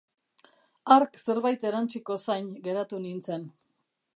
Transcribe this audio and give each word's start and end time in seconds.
Hark 0.95 1.19
zerbait 1.23 1.65
erantsiko 1.71 2.17
zain 2.31 2.51
geratu 2.69 3.03
nintzen. 3.05 3.47